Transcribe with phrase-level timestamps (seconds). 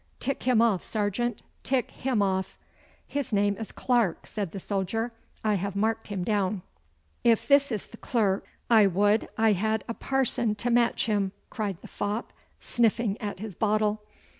[0.19, 2.57] Tick him off, sergeant, tick him off!'
[3.05, 5.11] 'His name is Clarke,' said the soldier.
[5.43, 6.63] 'I have marked him down.'
[7.23, 11.77] 'If this is the clerk I would I had a parson to match him,' cried
[11.83, 14.01] the fop, sniffing at his bottle.